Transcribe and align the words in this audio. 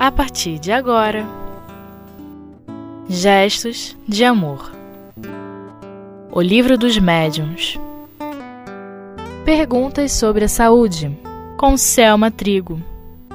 a 0.00 0.10
partir 0.10 0.58
de 0.58 0.72
agora. 0.72 1.28
Gestos 3.06 3.94
de 4.08 4.24
Amor 4.24 4.72
O 6.32 6.40
Livro 6.40 6.78
dos 6.78 6.96
Médiuns 6.96 7.78
Perguntas 9.44 10.12
sobre 10.12 10.46
a 10.46 10.48
Saúde 10.48 11.14
com 11.58 11.76
Selma 11.76 12.30
Trigo. 12.30 12.80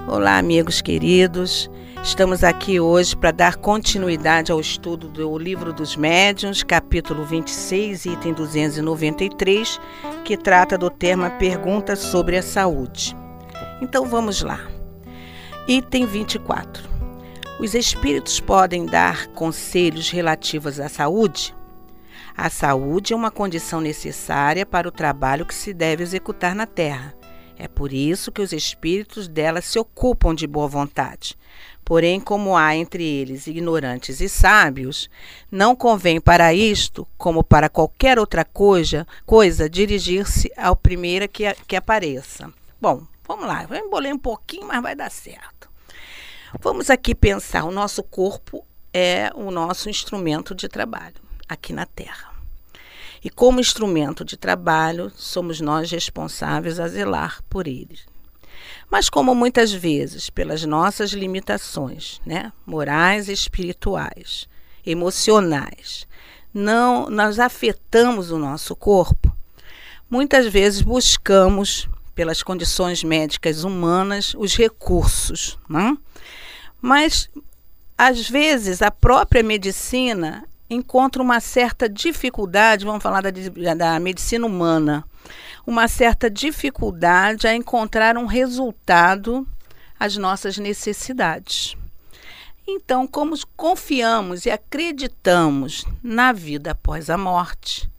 Olá, 0.07 0.39
amigos 0.39 0.82
queridos. 0.82 1.70
Estamos 2.04 2.43
aqui 2.43 2.79
hoje 2.79 3.16
para 3.16 3.29
dar 3.29 3.57
continuidade 3.57 4.52
ao 4.52 4.60
estudo 4.60 5.07
do 5.07 5.38
Livro 5.38 5.71
dos 5.71 5.96
Médiuns, 5.96 6.64
capítulo 6.64 7.24
26, 7.25 8.07
item 8.07 8.34
293, 8.34 9.79
que 10.24 10.36
trata 10.36 10.79
do 10.79 10.89
tema 10.89 11.29
Perguntas 11.29 12.00
sobre 12.00 12.38
a 12.38 12.42
Saúde. 12.42 13.16
Então 13.84 14.07
vamos 14.07 14.42
lá. 14.42 14.75
Item 15.68 16.05
24. 16.05 16.87
Os 17.60 17.73
espíritos 17.73 18.39
podem 18.39 18.86
dar 18.86 19.25
conselhos 19.29 20.11
relativos 20.11 20.79
à 20.79 20.87
saúde? 20.87 21.56
A 22.37 22.51
saúde 22.51 23.14
é 23.14 23.15
uma 23.15 23.32
condição 23.32 23.82
necessária 23.82 24.64
para 24.64 24.87
o 24.87 24.92
trabalho 24.92 25.43
que 25.43 25.56
se 25.56 25.73
deve 25.73 26.04
executar 26.04 26.54
na 26.54 26.68
Terra. 26.68 27.15
É 27.57 27.68
por 27.68 27.92
isso 27.92 28.32
que 28.32 28.43
os 28.43 28.54
espíritos 28.54 29.28
dela 29.28 29.59
se 29.59 29.79
ocupam 29.79 30.36
de 30.36 30.46
boa 30.46 30.68
vontade. 30.68 31.36
Porém, 31.84 32.20
como 32.20 32.56
há 32.56 32.75
entre 32.75 33.03
eles 33.03 33.47
ignorantes 33.47 34.22
e 34.22 34.30
sábios, 34.30 35.09
não 35.50 35.75
convém 35.75 36.22
para 36.22 36.53
isto, 36.53 37.08
como 37.17 37.44
para 37.44 37.70
qualquer 37.70 38.20
outra 38.20 38.45
coisa, 38.45 39.08
coisa 39.25 39.67
dirigir-se 39.67 40.52
ao 40.56 40.75
primeiro 40.75 41.28
que, 41.28 41.52
que 41.67 41.75
apareça. 41.75 42.53
Bom, 42.80 43.02
vamos 43.28 43.47
lá, 43.47 43.66
eu 43.68 43.75
embolei 43.75 44.14
um 44.14 44.20
pouquinho, 44.20 44.68
mas 44.68 44.81
vai 44.81 44.95
dar 44.95 45.09
certo. 45.09 45.55
Vamos 46.59 46.89
aqui 46.89 47.14
pensar: 47.14 47.64
o 47.66 47.72
nosso 47.72 48.02
corpo 48.03 48.66
é 48.94 49.30
o 49.36 49.52
nosso 49.52 49.89
instrumento 49.89 50.56
de 50.56 50.67
trabalho 50.67 51.16
aqui 51.47 51.73
na 51.73 51.86
Terra. 51.86 52.34
E 53.23 53.30
como 53.30 53.59
instrumento 53.59 54.23
de 54.23 54.38
trabalho, 54.38 55.12
somos 55.16 55.59
nós 55.59 55.89
responsáveis 55.89 56.80
a 56.80 56.88
zelar 56.88 57.42
por 57.50 57.67
ele. 57.67 58.00
Mas 58.89 59.09
como 59.09 59.34
muitas 59.34 59.73
vezes, 59.73 60.30
pelas 60.30 60.64
nossas 60.64 61.12
limitações, 61.12 62.22
né, 62.25 62.53
morais, 62.66 63.28
espirituais, 63.28 64.47
emocionais, 64.86 66.08
não 66.53 67.09
nós 67.09 67.40
afetamos 67.40 68.31
o 68.31 68.38
nosso 68.38 68.75
corpo, 68.75 69.36
muitas 70.09 70.47
vezes 70.47 70.81
buscamos 70.81 71.90
pelas 72.14 72.42
condições 72.42 73.03
médicas 73.03 73.64
humanas 73.64 74.34
os 74.38 74.56
recursos, 74.56 75.59
não? 75.67 75.97
Mas, 76.86 77.31
às 77.97 78.30
vezes, 78.30 78.80
a 78.83 78.91
própria 78.91 79.41
medicina 79.41 80.47
encontra 80.69 81.19
uma 81.19 81.39
certa 81.39 81.89
dificuldade, 81.89 82.86
vamos 82.86 83.02
falar 83.02 83.23
da, 83.23 83.73
da 83.73 84.00
medicina 84.00 84.45
humana, 84.45 85.03
uma 85.66 85.88
certa 85.88 86.30
dificuldade 86.30 87.47
a 87.47 87.56
encontrar 87.56 88.19
um 88.19 88.28
resultado 88.28 89.47
às 90.00 90.16
nossas 90.16 90.59
necessidades. 90.59 91.75
Então, 92.67 93.08
como 93.08 93.36
confiamos 93.58 94.45
e 94.45 94.52
acreditamos 94.52 95.86
na 96.03 96.31
vida 96.31 96.73
após 96.73 97.09
a 97.09 97.17
morte, 97.17 97.89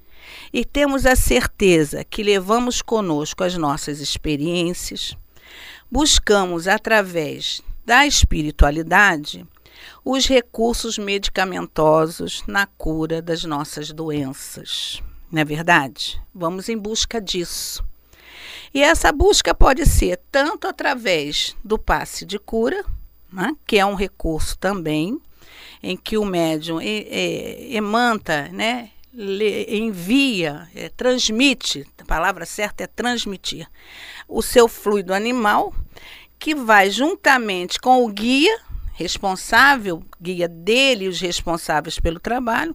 e 0.52 0.64
temos 0.64 1.06
a 1.06 1.16
certeza 1.16 2.04
que 2.04 2.22
levamos 2.22 2.82
conosco 2.82 3.42
as 3.42 3.56
nossas 3.56 3.98
experiências, 3.98 5.16
buscamos 5.90 6.68
através 6.68 7.64
da 7.86 8.04
espiritualidade 8.04 9.46
os 10.04 10.26
recursos 10.26 10.98
medicamentosos 10.98 12.42
na 12.46 12.66
cura 12.66 13.22
das 13.22 13.44
nossas 13.44 13.92
doenças. 13.92 15.00
Não 15.30 15.40
é 15.40 15.44
verdade? 15.44 16.20
Vamos 16.34 16.68
em 16.68 16.76
busca 16.76 17.20
disso. 17.20 17.84
E 18.74 18.82
essa 18.82 19.12
busca 19.12 19.54
pode 19.54 19.86
ser 19.86 20.20
tanto 20.32 20.66
através 20.66 21.56
do 21.64 21.78
passe 21.78 22.26
de 22.26 22.38
cura, 22.38 22.84
né, 23.32 23.54
que 23.64 23.78
é 23.78 23.86
um 23.86 23.94
recurso 23.94 24.58
também, 24.58 25.20
em 25.82 25.96
que 25.96 26.18
o 26.18 26.24
médium 26.24 26.80
emanta, 26.80 28.48
né, 28.48 28.90
envia, 29.68 30.68
é, 30.74 30.88
transmite, 30.88 31.86
a 31.98 32.04
palavra 32.04 32.44
certa 32.44 32.84
é 32.84 32.86
transmitir, 32.86 33.68
o 34.28 34.42
seu 34.42 34.68
fluido 34.68 35.14
animal 35.14 35.72
que 36.38 36.54
vai 36.54 36.90
juntamente 36.90 37.78
com 37.78 38.04
o 38.04 38.08
guia 38.08 38.66
responsável, 38.96 40.02
guia 40.18 40.48
dele 40.48 41.06
os 41.06 41.20
responsáveis 41.20 42.00
pelo 42.00 42.18
trabalho, 42.18 42.74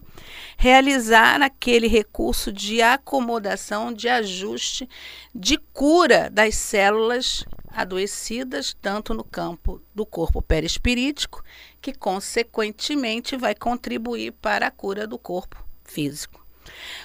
realizar 0.56 1.42
aquele 1.42 1.88
recurso 1.88 2.52
de 2.52 2.80
acomodação, 2.80 3.92
de 3.92 4.08
ajuste, 4.08 4.88
de 5.34 5.58
cura 5.72 6.30
das 6.30 6.54
células 6.54 7.44
adoecidas, 7.74 8.72
tanto 8.80 9.12
no 9.14 9.24
campo 9.24 9.82
do 9.92 10.06
corpo 10.06 10.40
perispirítico, 10.40 11.42
que 11.80 11.92
consequentemente 11.92 13.36
vai 13.36 13.54
contribuir 13.56 14.30
para 14.40 14.68
a 14.68 14.70
cura 14.70 15.08
do 15.08 15.18
corpo 15.18 15.56
físico. 15.82 16.46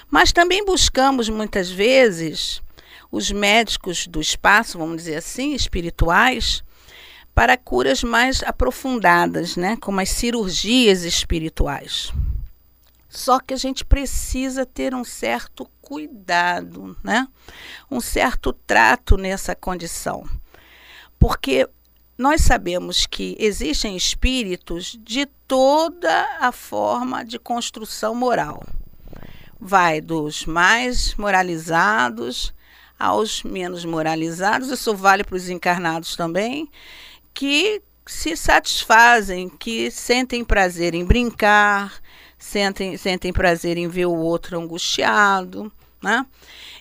Mas 0.08 0.32
também 0.32 0.64
buscamos 0.64 1.28
muitas 1.28 1.68
vezes 1.68 2.62
os 3.10 3.30
médicos 3.30 4.06
do 4.06 4.20
espaço, 4.20 4.78
vamos 4.78 4.98
dizer 4.98 5.16
assim, 5.16 5.54
espirituais, 5.54 6.62
para 7.34 7.56
curas 7.56 8.02
mais 8.02 8.42
aprofundadas, 8.42 9.56
né, 9.56 9.76
como 9.80 10.00
as 10.00 10.08
cirurgias 10.08 11.04
espirituais. 11.04 12.12
Só 13.08 13.40
que 13.40 13.54
a 13.54 13.56
gente 13.56 13.84
precisa 13.84 14.66
ter 14.66 14.94
um 14.94 15.04
certo 15.04 15.66
cuidado, 15.80 16.96
né? 17.02 17.26
Um 17.90 18.00
certo 18.00 18.52
trato 18.52 19.16
nessa 19.16 19.54
condição. 19.54 20.28
Porque 21.18 21.66
nós 22.18 22.42
sabemos 22.42 23.06
que 23.06 23.34
existem 23.38 23.96
espíritos 23.96 24.98
de 25.00 25.24
toda 25.46 26.36
a 26.38 26.52
forma 26.52 27.24
de 27.24 27.38
construção 27.38 28.14
moral. 28.14 28.62
Vai 29.58 30.00
dos 30.00 30.44
mais 30.44 31.14
moralizados 31.14 32.52
aos 32.98 33.42
menos 33.42 33.84
moralizados, 33.84 34.70
isso 34.70 34.94
vale 34.94 35.22
para 35.22 35.36
os 35.36 35.48
encarnados 35.48 36.16
também, 36.16 36.68
que 37.32 37.80
se 38.06 38.36
satisfazem, 38.36 39.48
que 39.48 39.90
sentem 39.90 40.42
prazer 40.42 40.94
em 40.94 41.04
brincar, 41.04 42.00
sentem, 42.38 42.96
sentem 42.96 43.32
prazer 43.32 43.76
em 43.76 43.86
ver 43.86 44.06
o 44.06 44.16
outro 44.16 44.58
angustiado. 44.58 45.70
Né? 46.02 46.24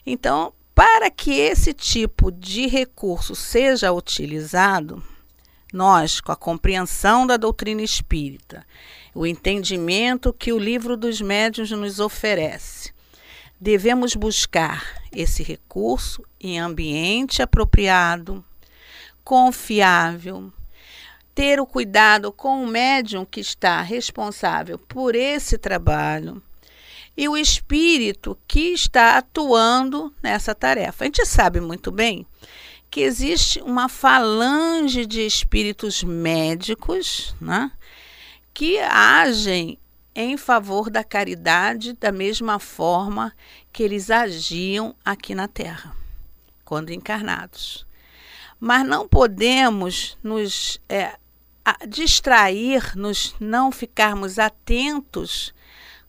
Então, 0.05 0.53
para 0.73 1.09
que 1.11 1.31
esse 1.31 1.73
tipo 1.73 2.31
de 2.31 2.67
recurso 2.67 3.35
seja 3.35 3.91
utilizado, 3.91 5.03
nós, 5.73 6.21
com 6.21 6.31
a 6.31 6.35
compreensão 6.35 7.27
da 7.27 7.35
doutrina 7.35 7.81
espírita, 7.81 8.65
o 9.13 9.25
entendimento 9.25 10.31
que 10.31 10.53
o 10.53 10.59
livro 10.59 10.95
dos 10.95 11.19
médiuns 11.19 11.71
nos 11.71 11.99
oferece, 11.99 12.93
devemos 13.59 14.15
buscar 14.15 15.01
esse 15.11 15.43
recurso 15.43 16.23
em 16.39 16.59
ambiente 16.59 17.41
apropriado, 17.41 18.43
confiável, 19.23 20.51
ter 21.33 21.59
o 21.59 21.65
cuidado 21.65 22.31
com 22.31 22.63
o 22.63 22.67
médium 22.67 23.25
que 23.25 23.39
está 23.39 23.81
responsável 23.81 24.77
por 24.79 25.15
esse 25.15 25.57
trabalho 25.57 26.41
e 27.15 27.27
o 27.27 27.35
espírito 27.35 28.37
que 28.47 28.73
está 28.73 29.17
atuando 29.17 30.13
nessa 30.21 30.53
tarefa. 30.53 31.03
A 31.03 31.05
gente 31.05 31.25
sabe 31.25 31.59
muito 31.59 31.91
bem 31.91 32.25
que 32.89 33.01
existe 33.01 33.59
uma 33.61 33.89
falange 33.89 35.05
de 35.05 35.25
espíritos 35.25 36.03
médicos 36.03 37.35
né, 37.41 37.71
que 38.53 38.79
agem 38.79 39.77
em 40.19 40.35
favor 40.35 40.89
da 40.89 41.03
caridade 41.03 41.93
da 41.93 42.11
mesma 42.11 42.57
forma 42.57 43.31
que 43.71 43.83
eles 43.83 44.09
agiam 44.09 44.95
aqui 45.05 45.35
na 45.35 45.47
Terra, 45.47 45.95
quando 46.65 46.89
encarnados. 46.89 47.85
Mas 48.59 48.83
não 48.83 49.07
podemos 49.07 50.17
nos 50.23 50.81
é, 50.89 51.15
distrair, 51.87 52.97
nos 52.97 53.35
não 53.39 53.71
ficarmos 53.71 54.39
atentos 54.39 55.53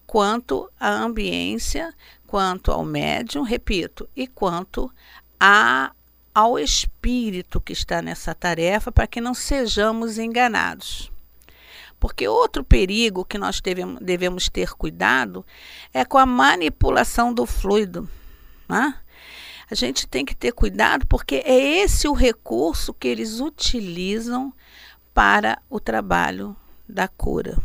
quanto 0.06 0.70
à 0.80 0.88
ambiência, 0.88 1.94
quanto 2.26 2.72
ao 2.72 2.86
médium, 2.86 3.42
repito, 3.42 4.08
e 4.16 4.26
quanto 4.26 4.90
a, 5.38 5.92
ao 6.34 6.58
espírito 6.58 7.60
que 7.60 7.74
está 7.74 8.00
nessa 8.00 8.34
tarefa, 8.34 8.90
para 8.90 9.06
que 9.06 9.20
não 9.20 9.34
sejamos 9.34 10.16
enganados. 10.16 11.12
Porque 11.98 12.28
outro 12.28 12.62
perigo 12.62 13.24
que 13.24 13.38
nós 13.38 13.60
devemos, 13.60 14.00
devemos 14.00 14.48
ter 14.48 14.72
cuidado 14.72 15.44
é 15.92 16.04
com 16.04 16.18
a 16.18 16.26
manipulação 16.26 17.32
do 17.32 17.44
fluido. 17.44 18.08
Né? 18.68 18.94
A 19.70 19.74
gente 19.74 20.06
tem 20.06 20.24
que 20.24 20.34
ter 20.34 20.52
cuidado 20.52 21.06
porque 21.06 21.42
é 21.44 21.80
esse 21.80 22.08
o 22.08 22.12
recurso 22.12 22.94
que 22.94 23.08
eles 23.08 23.40
utilizam 23.40 24.52
para 25.12 25.60
o 25.68 25.80
trabalho 25.80 26.56
da 26.88 27.08
cura. 27.08 27.58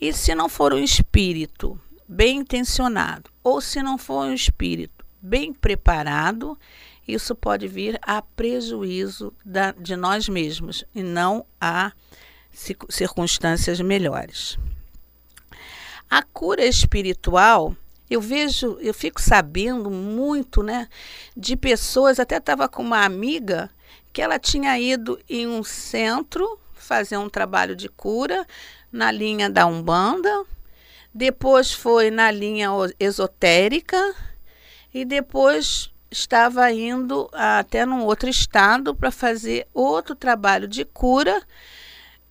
E 0.00 0.12
se 0.12 0.34
não 0.34 0.48
for 0.48 0.72
um 0.72 0.78
espírito 0.78 1.78
bem 2.08 2.38
intencionado, 2.38 3.30
ou 3.42 3.60
se 3.60 3.82
não 3.82 3.98
for 3.98 4.26
um 4.26 4.32
espírito 4.32 5.04
bem 5.20 5.52
preparado, 5.52 6.56
isso 7.06 7.34
pode 7.34 7.66
vir 7.68 7.98
a 8.02 8.22
prejuízo 8.22 9.32
da, 9.44 9.72
de 9.72 9.96
nós 9.96 10.28
mesmos 10.28 10.84
e 10.94 11.02
não 11.02 11.44
a 11.60 11.92
circunstâncias 12.88 13.80
melhores. 13.80 14.58
A 16.08 16.22
cura 16.22 16.64
espiritual, 16.64 17.76
eu 18.08 18.20
vejo, 18.20 18.78
eu 18.80 18.94
fico 18.94 19.20
sabendo 19.20 19.90
muito, 19.90 20.62
né, 20.62 20.88
de 21.36 21.56
pessoas, 21.56 22.18
até 22.18 22.38
estava 22.38 22.68
com 22.68 22.82
uma 22.82 23.04
amiga 23.04 23.70
que 24.12 24.22
ela 24.22 24.38
tinha 24.38 24.78
ido 24.78 25.18
em 25.28 25.46
um 25.46 25.62
centro 25.62 26.58
fazer 26.74 27.16
um 27.16 27.28
trabalho 27.28 27.76
de 27.76 27.88
cura 27.88 28.46
na 28.90 29.10
linha 29.10 29.50
da 29.50 29.66
Umbanda, 29.66 30.44
depois 31.12 31.72
foi 31.72 32.10
na 32.10 32.30
linha 32.30 32.70
esotérica 32.98 34.14
e 34.94 35.04
depois 35.04 35.90
estava 36.10 36.70
indo 36.70 37.28
até 37.32 37.84
num 37.84 38.04
outro 38.04 38.28
estado 38.28 38.94
para 38.94 39.10
fazer 39.10 39.66
outro 39.74 40.14
trabalho 40.14 40.68
de 40.68 40.84
cura 40.84 41.42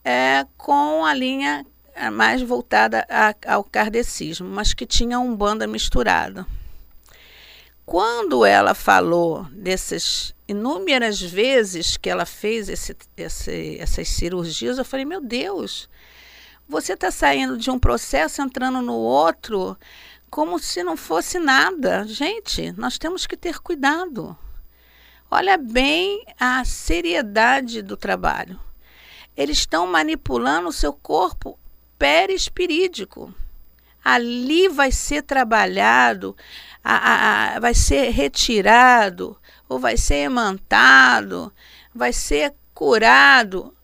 é, 0.05 0.45
com 0.55 1.03
a 1.03 1.15
linha 1.15 1.65
mais 2.13 2.41
voltada 2.41 3.07
a, 3.09 3.33
ao 3.55 3.63
kardecismo, 3.63 4.47
mas 4.47 4.73
que 4.73 4.85
tinha 4.85 5.19
um 5.19 5.35
banda 5.35 5.65
misturada. 5.65 6.45
Quando 7.85 8.45
ela 8.45 8.73
falou 8.73 9.45
dessas 9.51 10.33
inúmeras 10.47 11.21
vezes 11.21 11.97
que 11.97 12.09
ela 12.09 12.25
fez 12.25 12.69
esse, 12.69 12.95
esse, 13.17 13.77
essas 13.79 14.07
cirurgias, 14.09 14.77
eu 14.77 14.85
falei: 14.85 15.05
meu 15.05 15.21
Deus, 15.21 15.89
você 16.67 16.93
está 16.93 17.09
saindo 17.09 17.57
de 17.57 17.71
um 17.71 17.79
processo, 17.79 18.41
entrando 18.41 18.81
no 18.81 18.95
outro, 18.95 19.77
como 20.29 20.59
se 20.59 20.83
não 20.83 20.97
fosse 20.97 21.39
nada. 21.39 22.05
Gente, 22.05 22.71
nós 22.73 22.97
temos 22.97 23.25
que 23.25 23.37
ter 23.37 23.59
cuidado. 23.59 24.37
Olha 25.29 25.57
bem 25.57 26.23
a 26.39 26.63
seriedade 26.65 27.81
do 27.81 27.95
trabalho. 27.95 28.59
Eles 29.35 29.59
estão 29.59 29.87
manipulando 29.87 30.69
o 30.69 30.73
seu 30.73 30.93
corpo 30.93 31.59
perispirídico. 31.97 33.33
Ali 34.03 34.69
vai 34.69 34.91
ser 34.91 35.23
trabalhado, 35.23 36.35
a, 36.83 36.95
a, 36.95 37.55
a, 37.55 37.59
vai 37.59 37.73
ser 37.73 38.11
retirado, 38.11 39.35
ou 39.67 39.79
vai 39.79 39.97
ser 39.97 40.17
emantado, 40.17 41.51
vai 41.93 42.13
ser 42.13 42.53
curado 42.73 43.75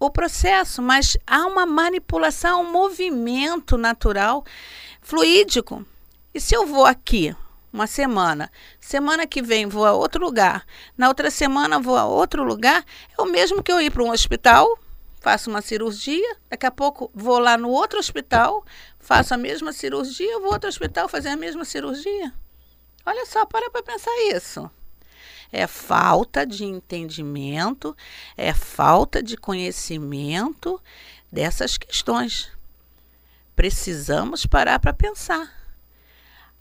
o 0.00 0.10
processo, 0.10 0.82
mas 0.82 1.16
há 1.26 1.46
uma 1.46 1.66
manipulação, 1.66 2.62
um 2.62 2.72
movimento 2.72 3.76
natural, 3.76 4.44
fluídico. 5.00 5.84
E 6.34 6.40
se 6.40 6.56
eu 6.56 6.66
vou 6.66 6.86
aqui 6.86 7.36
uma 7.72 7.86
semana, 7.86 8.50
semana 8.80 9.26
que 9.26 9.40
vem 9.40 9.66
vou 9.66 9.86
a 9.86 9.92
outro 9.92 10.22
lugar, 10.22 10.66
na 10.96 11.08
outra 11.08 11.30
semana 11.30 11.78
vou 11.78 11.96
a 11.96 12.04
outro 12.04 12.44
lugar, 12.44 12.84
é 13.18 13.22
o 13.22 13.26
mesmo 13.26 13.62
que 13.62 13.72
eu 13.72 13.80
ir 13.80 13.90
para 13.90 14.02
um 14.02 14.10
hospital 14.10 14.78
faço 15.22 15.48
uma 15.48 15.62
cirurgia, 15.62 16.36
daqui 16.50 16.66
a 16.66 16.70
pouco 16.70 17.08
vou 17.14 17.38
lá 17.38 17.56
no 17.56 17.70
outro 17.70 17.98
hospital, 17.98 18.64
faço 18.98 19.32
a 19.32 19.36
mesma 19.36 19.72
cirurgia, 19.72 20.40
vou 20.40 20.52
outro 20.52 20.68
hospital 20.68 21.08
fazer 21.08 21.28
a 21.28 21.36
mesma 21.36 21.64
cirurgia. 21.64 22.34
Olha 23.06 23.24
só, 23.24 23.46
para 23.46 23.70
para 23.70 23.82
pensar 23.84 24.10
isso. 24.34 24.68
É 25.52 25.66
falta 25.66 26.44
de 26.44 26.64
entendimento, 26.64 27.96
é 28.36 28.52
falta 28.52 29.22
de 29.22 29.36
conhecimento 29.36 30.82
dessas 31.30 31.78
questões. 31.78 32.50
Precisamos 33.54 34.44
parar 34.44 34.80
para 34.80 34.92
pensar. 34.92 35.61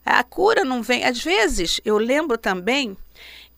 A 0.05 0.23
cura 0.23 0.63
não 0.63 0.81
vem. 0.81 1.03
Às 1.03 1.23
vezes, 1.23 1.79
eu 1.85 1.97
lembro 1.97 2.37
também 2.37 2.97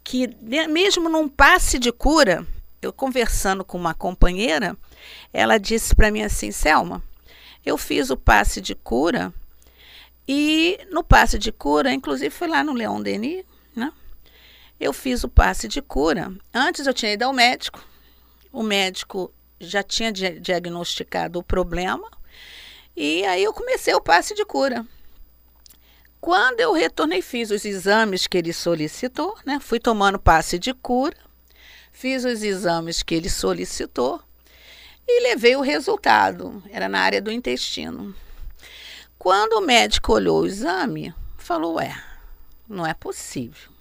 que, 0.04 0.28
mesmo 0.69 1.10
num 1.10 1.28
passe 1.28 1.80
de 1.80 1.92
cura, 1.92 2.45
eu 2.81 2.92
conversando 2.92 3.63
com 3.63 3.78
uma 3.78 3.94
companheira, 3.94 4.78
ela 5.31 5.57
disse 5.57 5.95
para 5.95 6.12
mim 6.12 6.22
assim: 6.22 6.51
Selma, 6.51 7.01
eu 7.66 7.78
fiz 7.78 8.10
o 8.10 8.18
passe 8.18 8.60
de 8.60 8.75
cura 8.75 9.34
e 10.28 10.80
no 10.92 11.04
passe 11.04 11.38
de 11.38 11.51
cura, 11.51 11.94
inclusive 11.94 12.30
foi 12.30 12.48
lá 12.48 12.63
no 12.63 12.74
Leon 12.74 13.01
Denis, 13.01 13.46
né? 13.75 13.92
Eu 14.80 14.92
fiz 14.92 15.24
o 15.24 15.30
passe 15.30 15.68
de 15.68 15.81
cura. 15.81 16.31
Antes 16.54 16.86
eu 16.86 16.94
tinha 16.94 17.13
ido 17.13 17.24
ao 17.24 17.34
médico, 17.34 17.81
o 18.51 18.62
médico 18.62 19.34
já 19.60 19.81
tinha 19.81 20.12
diagnosticado 20.12 21.39
o 21.39 21.44
problema 21.44 22.10
e 22.96 23.25
aí 23.25 23.44
eu 23.44 23.54
comecei 23.54 23.94
o 23.94 24.01
passe 24.01 24.36
de 24.36 24.46
cura. 24.46 24.86
Quando 26.24 26.62
eu 26.62 26.72
retornei, 26.72 27.22
fiz 27.22 27.52
os 27.52 27.66
exames 27.66 28.28
que 28.28 28.38
ele 28.38 28.54
solicitou, 28.54 29.36
né? 29.46 29.60
Fui 29.60 29.80
tomando 29.80 30.18
passe 30.18 30.58
de 30.58 30.74
cura 30.74 31.18
fiz 31.94 32.25
os 32.25 32.44
exames 32.44 33.02
que 33.02 33.16
ele 33.16 33.30
solicitou 33.30 34.20
e 35.08 35.22
levei 35.22 35.56
o 35.56 35.62
resultado. 35.62 36.62
Era 36.70 36.90
na 36.90 37.00
área 37.00 37.22
do 37.22 37.31
intestino. 37.31 38.14
Quando 39.18 39.54
o 39.54 39.62
médico 39.62 40.12
olhou 40.12 40.42
o 40.42 40.46
exame, 40.46 41.14
falou: 41.38 41.75
Ué, 41.75 41.96
não 42.68 42.86
é 42.86 42.94
possível. 42.94 43.72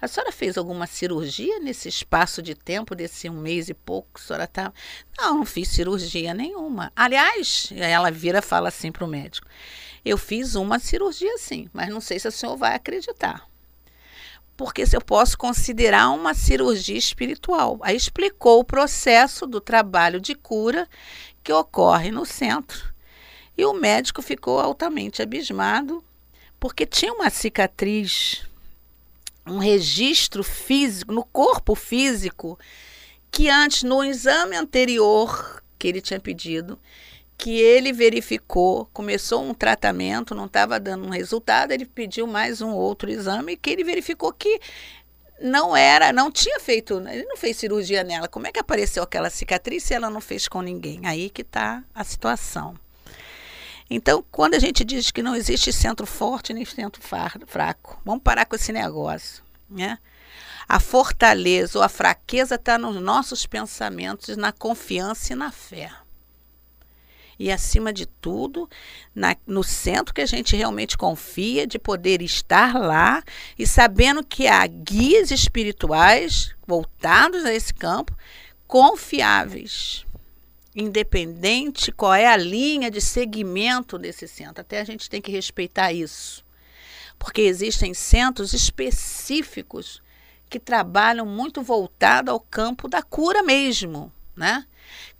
A 0.00 0.08
senhora 0.08 0.32
fez 0.32 0.56
alguma 0.56 0.86
cirurgia 0.86 1.58
nesse 1.58 1.86
espaço 1.86 2.40
de 2.40 2.54
tempo, 2.54 2.94
desse 2.94 3.28
um 3.28 3.38
mês 3.38 3.68
e 3.68 3.74
pouco 3.74 4.08
que 4.14 4.20
a 4.20 4.24
senhora 4.24 4.44
estava? 4.44 4.72
Tá... 5.14 5.22
Não, 5.22 5.38
não 5.38 5.44
fiz 5.44 5.68
cirurgia 5.68 6.32
nenhuma. 6.32 6.90
Aliás, 6.96 7.68
ela 7.76 8.10
vira 8.10 8.38
e 8.38 8.42
fala 8.42 8.68
assim 8.68 8.90
para 8.90 9.04
o 9.04 9.08
médico: 9.08 9.46
Eu 10.04 10.16
fiz 10.16 10.54
uma 10.54 10.78
cirurgia 10.78 11.36
sim, 11.38 11.68
mas 11.72 11.88
não 11.88 12.00
sei 12.00 12.18
se 12.18 12.28
o 12.28 12.32
senhor 12.32 12.56
vai 12.56 12.74
acreditar 12.74 13.50
porque 14.60 14.84
eu 14.92 15.00
posso 15.00 15.38
considerar 15.38 16.10
uma 16.10 16.34
cirurgia 16.34 16.98
espiritual. 16.98 17.78
Aí 17.80 17.96
explicou 17.96 18.60
o 18.60 18.64
processo 18.64 19.46
do 19.46 19.58
trabalho 19.58 20.20
de 20.20 20.34
cura 20.34 20.86
que 21.42 21.50
ocorre 21.50 22.10
no 22.10 22.26
centro. 22.26 22.92
E 23.56 23.64
o 23.64 23.72
médico 23.72 24.20
ficou 24.20 24.60
altamente 24.60 25.22
abismado, 25.22 26.04
porque 26.58 26.84
tinha 26.84 27.10
uma 27.10 27.30
cicatriz, 27.30 28.46
um 29.46 29.56
registro 29.56 30.44
físico, 30.44 31.10
no 31.10 31.24
corpo 31.24 31.74
físico, 31.74 32.58
que 33.30 33.48
antes, 33.48 33.82
no 33.82 34.04
exame 34.04 34.56
anterior 34.56 35.62
que 35.78 35.88
ele 35.88 36.02
tinha 36.02 36.20
pedido, 36.20 36.78
que 37.40 37.58
ele 37.58 37.90
verificou, 37.90 38.84
começou 38.92 39.42
um 39.42 39.54
tratamento, 39.54 40.34
não 40.34 40.44
estava 40.44 40.78
dando 40.78 41.06
um 41.06 41.08
resultado, 41.10 41.72
ele 41.72 41.86
pediu 41.86 42.26
mais 42.26 42.60
um 42.60 42.70
outro 42.70 43.10
exame 43.10 43.56
que 43.56 43.70
ele 43.70 43.82
verificou 43.82 44.30
que 44.30 44.60
não 45.40 45.74
era, 45.74 46.12
não 46.12 46.30
tinha 46.30 46.60
feito, 46.60 47.02
ele 47.08 47.24
não 47.24 47.38
fez 47.38 47.56
cirurgia 47.56 48.04
nela. 48.04 48.28
Como 48.28 48.46
é 48.46 48.52
que 48.52 48.60
apareceu 48.60 49.02
aquela 49.02 49.30
cicatriz 49.30 49.84
se 49.84 49.94
ela 49.94 50.10
não 50.10 50.20
fez 50.20 50.46
com 50.46 50.60
ninguém? 50.60 51.00
Aí 51.02 51.30
que 51.30 51.40
está 51.40 51.82
a 51.94 52.04
situação. 52.04 52.74
Então, 53.88 54.22
quando 54.30 54.52
a 54.52 54.58
gente 54.58 54.84
diz 54.84 55.10
que 55.10 55.22
não 55.22 55.34
existe 55.34 55.72
centro 55.72 56.06
forte 56.06 56.52
nem 56.52 56.66
centro 56.66 57.00
fraco, 57.00 58.02
vamos 58.04 58.22
parar 58.22 58.44
com 58.44 58.54
esse 58.54 58.70
negócio, 58.70 59.42
né? 59.68 59.98
A 60.68 60.78
fortaleza 60.78 61.78
ou 61.78 61.82
a 61.82 61.88
fraqueza 61.88 62.56
está 62.56 62.76
nos 62.76 63.00
nossos 63.00 63.46
pensamentos, 63.46 64.36
na 64.36 64.52
confiança 64.52 65.32
e 65.32 65.36
na 65.36 65.50
fé 65.50 65.90
e, 67.40 67.50
acima 67.50 67.90
de 67.90 68.04
tudo, 68.04 68.68
na, 69.14 69.34
no 69.46 69.64
centro 69.64 70.12
que 70.12 70.20
a 70.20 70.26
gente 70.26 70.54
realmente 70.54 70.98
confia, 70.98 71.66
de 71.66 71.78
poder 71.78 72.20
estar 72.20 72.78
lá 72.78 73.24
e 73.58 73.66
sabendo 73.66 74.22
que 74.22 74.46
há 74.46 74.66
guias 74.66 75.30
espirituais 75.30 76.54
voltados 76.66 77.46
a 77.46 77.54
esse 77.54 77.72
campo, 77.72 78.14
confiáveis. 78.66 80.04
Independente 80.76 81.90
qual 81.90 82.12
é 82.12 82.26
a 82.26 82.36
linha 82.36 82.90
de 82.90 83.00
segmento 83.00 83.96
desse 83.96 84.28
centro. 84.28 84.60
Até 84.60 84.78
a 84.78 84.84
gente 84.84 85.08
tem 85.08 85.22
que 85.22 85.32
respeitar 85.32 85.94
isso. 85.94 86.44
Porque 87.18 87.40
existem 87.40 87.94
centros 87.94 88.52
específicos 88.52 90.02
que 90.50 90.60
trabalham 90.60 91.24
muito 91.24 91.62
voltado 91.62 92.30
ao 92.30 92.38
campo 92.38 92.86
da 92.86 93.02
cura 93.02 93.42
mesmo, 93.42 94.12
né? 94.36 94.66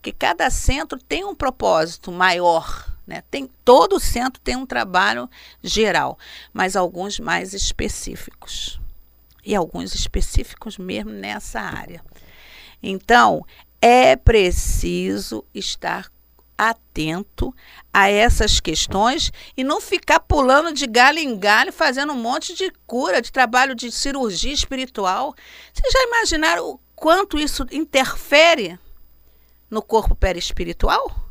Que 0.03 0.13
cada 0.13 0.51
centro 0.51 0.99
tem 0.99 1.25
um 1.25 1.35
propósito 1.35 2.11
maior. 2.11 2.91
Né? 3.07 3.23
Tem, 3.31 3.51
todo 3.65 3.99
centro 3.99 4.41
tem 4.41 4.57
um 4.57 4.67
trabalho 4.67 5.29
geral, 5.63 6.19
mas 6.53 6.77
alguns 6.77 7.19
mais 7.19 7.53
específicos. 7.55 8.81
E 9.45 9.55
alguns 9.55 9.95
específicos 9.95 10.79
mesmo 10.79 11.11
nessa 11.11 11.61
área. 11.61 12.05
Então, 12.83 13.45
é 13.81 14.15
preciso 14.15 15.45
estar 15.55 16.11
atento 16.61 17.55
a 17.91 18.11
essas 18.11 18.61
questões 18.61 19.33
e 19.57 19.65
não 19.65 19.81
ficar 19.81 20.21
pulando 20.21 20.75
de 20.75 20.87
galho 20.87 21.19
em 21.19 21.39
galho, 21.39 21.73
fazendo 21.73 22.13
um 22.13 22.21
monte 22.21 22.55
de 22.55 22.71
cura, 22.87 23.23
de 23.23 23.33
trabalho 23.33 23.75
de 23.75 23.91
cirurgia 23.91 24.53
espiritual. 24.53 25.35
Vocês 25.73 25.91
já 25.91 26.03
imaginaram 26.03 26.69
o 26.69 26.81
quanto 26.95 27.39
isso 27.39 27.67
interfere 27.73 28.79
no 29.71 29.81
corpo 29.81 30.15
perispiritual? 30.15 31.31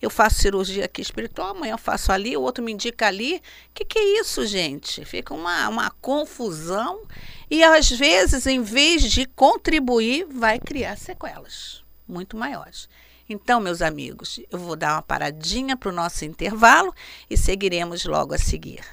Eu 0.00 0.10
faço 0.10 0.40
cirurgia 0.40 0.84
aqui 0.84 1.00
espiritual, 1.00 1.50
amanhã 1.50 1.72
eu 1.72 1.78
faço 1.78 2.12
ali, 2.12 2.36
o 2.36 2.42
outro 2.42 2.62
me 2.62 2.72
indica 2.72 3.06
ali. 3.06 3.36
O 3.36 3.40
que, 3.74 3.84
que 3.84 3.98
é 3.98 4.20
isso, 4.20 4.46
gente? 4.46 5.04
Fica 5.04 5.32
uma, 5.32 5.68
uma 5.68 5.90
confusão 5.90 7.02
e 7.50 7.64
às 7.64 7.90
vezes, 7.90 8.46
em 8.46 8.62
vez 8.62 9.10
de 9.10 9.24
contribuir, 9.24 10.26
vai 10.26 10.58
criar 10.58 10.96
sequelas 10.96 11.82
muito 12.06 12.36
maiores. 12.36 12.88
Então, 13.28 13.58
meus 13.58 13.82
amigos, 13.82 14.38
eu 14.52 14.58
vou 14.58 14.76
dar 14.76 14.94
uma 14.94 15.02
paradinha 15.02 15.76
para 15.76 15.88
o 15.88 15.92
nosso 15.92 16.24
intervalo 16.24 16.94
e 17.28 17.36
seguiremos 17.36 18.04
logo 18.04 18.34
a 18.34 18.38
seguir. 18.38 18.84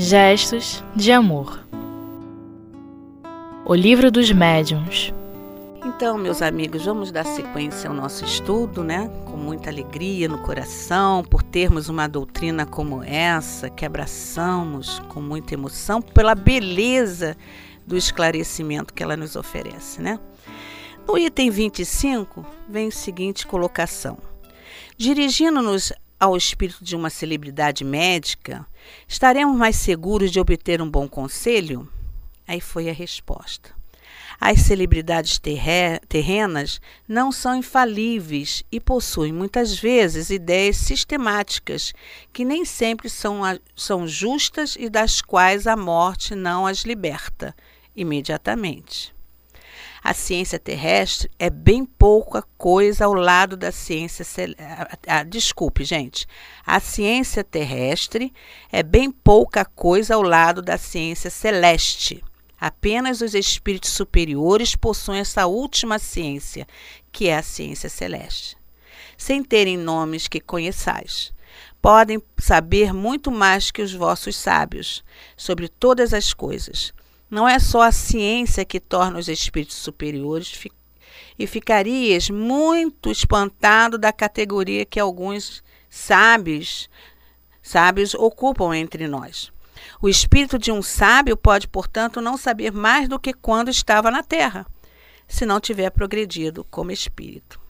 Gestos 0.00 0.84
de 0.94 1.10
amor. 1.10 1.66
O 3.66 3.74
livro 3.74 4.12
dos 4.12 4.30
médiuns. 4.30 5.12
Então, 5.84 6.16
meus 6.16 6.40
amigos, 6.40 6.84
vamos 6.84 7.10
dar 7.10 7.26
sequência 7.26 7.90
ao 7.90 7.96
nosso 7.96 8.24
estudo, 8.24 8.84
né? 8.84 9.10
Com 9.24 9.36
muita 9.36 9.70
alegria 9.70 10.28
no 10.28 10.38
coração, 10.38 11.24
por 11.24 11.42
termos 11.42 11.88
uma 11.88 12.06
doutrina 12.06 12.64
como 12.64 13.02
essa, 13.02 13.68
que 13.68 13.84
abraçamos 13.84 15.00
com 15.08 15.20
muita 15.20 15.54
emoção, 15.54 16.00
pela 16.00 16.36
beleza 16.36 17.36
do 17.84 17.96
esclarecimento 17.96 18.94
que 18.94 19.02
ela 19.02 19.16
nos 19.16 19.34
oferece, 19.34 20.00
né? 20.00 20.20
No 21.08 21.18
item 21.18 21.50
25, 21.50 22.46
vem 22.68 22.86
a 22.86 22.92
seguinte 22.92 23.44
colocação: 23.48 24.16
Dirigindo-nos 24.96 25.92
ao 26.18 26.36
espírito 26.36 26.84
de 26.84 26.96
uma 26.96 27.10
celebridade 27.10 27.84
médica, 27.84 28.66
estaremos 29.06 29.56
mais 29.56 29.76
seguros 29.76 30.30
de 30.30 30.40
obter 30.40 30.82
um 30.82 30.90
bom 30.90 31.08
conselho? 31.08 31.88
Aí 32.46 32.60
foi 32.60 32.88
a 32.88 32.92
resposta. 32.92 33.76
As 34.40 34.60
celebridades 34.60 35.40
terrenas 36.08 36.80
não 37.08 37.32
são 37.32 37.56
infalíveis 37.56 38.62
e 38.70 38.78
possuem 38.78 39.32
muitas 39.32 39.76
vezes 39.76 40.30
ideias 40.30 40.76
sistemáticas 40.76 41.92
que 42.32 42.44
nem 42.44 42.64
sempre 42.64 43.10
são, 43.10 43.40
são 43.74 44.06
justas 44.06 44.76
e 44.78 44.88
das 44.88 45.20
quais 45.20 45.66
a 45.66 45.76
morte 45.76 46.36
não 46.36 46.66
as 46.66 46.82
liberta 46.82 47.54
imediatamente. 47.96 49.17
A 50.08 50.14
ciência 50.14 50.58
terrestre 50.58 51.30
é 51.38 51.50
bem 51.50 51.84
pouca 51.84 52.42
coisa 52.56 53.04
ao 53.04 53.12
lado 53.12 53.58
da 53.58 53.70
ciência. 53.70 54.24
Ah, 55.06 55.22
desculpe, 55.22 55.84
gente. 55.84 56.26
A 56.64 56.80
ciência 56.80 57.44
terrestre 57.44 58.32
é 58.72 58.82
bem 58.82 59.10
pouca 59.10 59.66
coisa 59.66 60.14
ao 60.14 60.22
lado 60.22 60.62
da 60.62 60.78
ciência 60.78 61.28
celeste. 61.28 62.24
Apenas 62.58 63.20
os 63.20 63.34
espíritos 63.34 63.90
superiores 63.90 64.74
possuem 64.74 65.20
essa 65.20 65.46
última 65.46 65.98
ciência, 65.98 66.66
que 67.12 67.28
é 67.28 67.36
a 67.36 67.42
ciência 67.42 67.90
celeste. 67.90 68.56
Sem 69.14 69.44
terem 69.44 69.76
nomes 69.76 70.26
que 70.26 70.40
conheçais, 70.40 71.34
podem 71.82 72.18
saber 72.38 72.94
muito 72.94 73.30
mais 73.30 73.70
que 73.70 73.82
os 73.82 73.92
vossos 73.92 74.36
sábios 74.36 75.04
sobre 75.36 75.68
todas 75.68 76.14
as 76.14 76.32
coisas 76.32 76.94
não 77.30 77.48
é 77.48 77.58
só 77.58 77.82
a 77.82 77.92
ciência 77.92 78.64
que 78.64 78.80
torna 78.80 79.18
os 79.18 79.28
espíritos 79.28 79.76
superiores 79.76 80.52
e 81.38 81.46
ficarias 81.46 82.30
muito 82.30 83.10
espantado 83.10 83.98
da 83.98 84.12
categoria 84.12 84.84
que 84.84 84.98
alguns 84.98 85.62
sábios, 85.90 86.88
sábios 87.62 88.14
ocupam 88.14 88.74
entre 88.74 89.06
nós. 89.06 89.52
O 90.00 90.08
espírito 90.08 90.58
de 90.58 90.72
um 90.72 90.82
sábio 90.82 91.36
pode, 91.36 91.68
portanto, 91.68 92.20
não 92.20 92.36
saber 92.36 92.72
mais 92.72 93.08
do 93.08 93.18
que 93.18 93.32
quando 93.32 93.68
estava 93.68 94.10
na 94.10 94.22
terra, 94.22 94.66
se 95.26 95.44
não 95.44 95.60
tiver 95.60 95.90
progredido 95.90 96.64
como 96.64 96.90
espírito. 96.90 97.60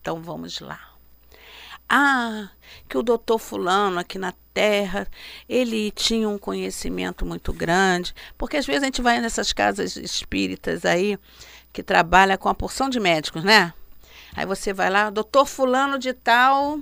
Então 0.00 0.22
vamos 0.22 0.60
lá. 0.60 0.95
Ah, 1.88 2.48
que 2.88 2.98
o 2.98 3.02
doutor 3.02 3.38
Fulano 3.38 3.98
aqui 3.98 4.18
na 4.18 4.32
Terra, 4.52 5.06
ele 5.48 5.90
tinha 5.90 6.28
um 6.28 6.38
conhecimento 6.38 7.24
muito 7.24 7.52
grande, 7.52 8.14
porque 8.36 8.56
às 8.56 8.66
vezes 8.66 8.82
a 8.82 8.86
gente 8.86 9.02
vai 9.02 9.20
nessas 9.20 9.52
casas 9.52 9.96
espíritas 9.96 10.84
aí, 10.84 11.18
que 11.72 11.82
trabalha 11.82 12.38
com 12.38 12.48
a 12.48 12.54
porção 12.54 12.88
de 12.88 12.98
médicos, 12.98 13.44
né? 13.44 13.72
Aí 14.34 14.46
você 14.46 14.72
vai 14.72 14.90
lá, 14.90 15.10
doutor 15.10 15.46
Fulano 15.46 15.98
de 15.98 16.12
Tal, 16.12 16.80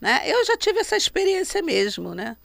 né? 0.00 0.22
Eu 0.24 0.44
já 0.46 0.56
tive 0.56 0.80
essa 0.80 0.96
experiência 0.96 1.60
mesmo, 1.62 2.14
né? 2.14 2.36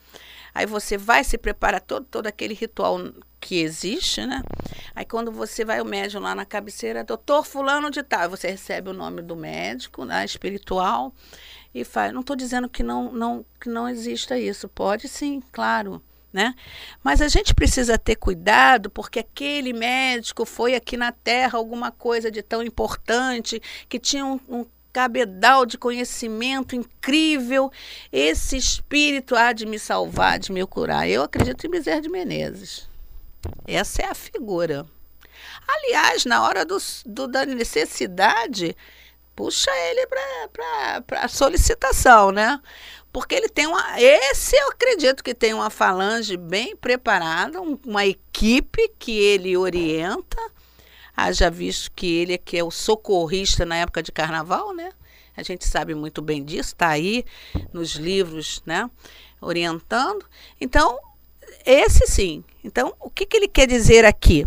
Aí 0.54 0.66
você 0.66 0.98
vai, 0.98 1.24
se 1.24 1.38
prepara 1.38 1.80
todo, 1.80 2.06
todo 2.06 2.28
aquele 2.28 2.54
ritual 2.54 3.00
que 3.42 3.62
existe, 3.62 4.26
né? 4.26 4.42
Aí 4.96 5.06
quando 5.06 5.32
você 5.32 5.66
vai 5.66 5.82
o 5.82 5.86
médium 5.86 6.22
lá 6.22 6.34
na 6.34 6.46
cabeceira, 6.46 7.04
doutor 7.04 7.46
fulano 7.46 7.92
de 7.92 8.02
tal, 8.02 8.30
você 8.30 8.50
recebe 8.50 8.90
o 8.90 8.94
nome 8.94 9.22
do 9.22 9.36
médico, 9.36 10.06
né, 10.06 10.24
espiritual, 10.26 11.14
e 11.76 11.84
faz. 11.84 12.14
Não 12.14 12.22
estou 12.22 12.38
dizendo 12.38 12.70
que 12.70 12.82
não, 12.82 13.12
não, 13.12 13.46
que 13.60 13.68
não 13.68 13.88
exista 13.90 14.40
isso. 14.40 14.70
Pode 14.70 15.10
sim, 15.10 15.44
claro. 15.52 16.02
Né? 16.32 16.56
Mas 17.04 17.22
a 17.22 17.28
gente 17.28 17.54
precisa 17.54 17.98
ter 17.98 18.16
cuidado 18.16 18.90
porque 18.90 19.20
aquele 19.20 19.72
médico 19.72 20.46
foi 20.46 20.76
aqui 20.76 20.98
na 20.98 21.12
Terra 21.12 21.58
alguma 21.58 21.92
coisa 21.92 22.30
de 22.30 22.42
tão 22.42 22.62
importante, 22.62 23.62
que 23.88 23.98
tinha 23.98 24.26
um, 24.26 24.40
um 24.50 24.66
cabedal 24.92 25.66
de 25.66 25.78
conhecimento 25.78 26.76
incrível. 26.76 27.72
Esse 28.12 28.58
espírito 28.58 29.36
há 29.36 29.54
de 29.54 29.66
me 29.66 29.80
salvar, 29.80 30.40
de 30.40 30.52
me 30.52 30.66
curar. 30.66 31.08
Eu 31.08 31.24
acredito 31.24 31.68
em 31.68 31.70
Bezerra 31.70 32.02
de 32.02 32.10
Menezes. 32.10 32.90
Essa 33.66 34.02
é 34.02 34.06
a 34.06 34.16
figura. 34.16 34.86
Aliás, 35.68 36.26
na 36.26 36.44
hora 36.44 36.66
do, 36.66 36.78
do 37.06 37.28
da 37.28 37.46
necessidade, 37.46 38.76
puxa 39.36 39.72
ele 39.90 40.08
para 40.08 41.28
solicitação, 41.28 42.32
né? 42.32 42.60
Porque 43.12 43.36
ele 43.36 43.48
tem 43.48 43.66
uma. 43.68 44.02
Esse 44.02 44.56
eu 44.58 44.70
acredito 44.70 45.24
que 45.24 45.34
tem 45.34 45.54
uma 45.54 45.70
falange 45.70 46.36
bem 46.36 46.76
preparada, 46.76 47.62
um, 47.62 47.80
uma 47.86 48.06
equipe 48.06 48.92
que 49.00 49.18
ele 49.18 49.56
orienta. 49.56 50.38
Haja 51.16 51.50
visto 51.50 51.92
que 51.96 52.14
ele 52.14 52.34
é 52.34 52.38
que 52.38 52.58
é 52.58 52.64
o 52.64 52.70
socorrista 52.70 53.66
na 53.66 53.78
época 53.78 54.04
de 54.04 54.12
carnaval, 54.12 54.74
né? 54.74 54.92
A 55.38 55.44
gente 55.44 55.66
sabe 55.66 55.96
muito 55.96 56.22
bem 56.22 56.44
disso, 56.44 56.74
está 56.74 56.90
aí 56.90 57.24
nos 57.72 57.92
livros, 57.92 58.62
né? 58.66 58.90
Orientando. 59.40 60.26
Então, 60.60 61.00
esse 61.66 62.06
sim. 62.08 62.44
Então, 62.64 62.94
o 63.00 63.10
que, 63.10 63.26
que 63.26 63.38
ele 63.38 63.48
quer 63.48 63.68
dizer 63.68 64.04
aqui? 64.04 64.46